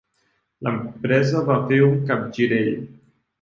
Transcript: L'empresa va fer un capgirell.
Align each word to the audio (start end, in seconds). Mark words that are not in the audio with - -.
L'empresa 0.67 1.43
va 1.51 1.59
fer 1.67 1.79
un 1.89 1.95
capgirell. 2.09 2.75